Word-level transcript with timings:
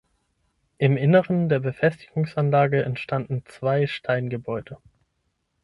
Im 0.79 0.97
Inneren 0.97 1.47
der 1.47 1.59
Befestigungsanlage 1.59 2.81
entstanden 2.81 3.43
zwei 3.45 3.85
Steingebäude. 3.85 4.77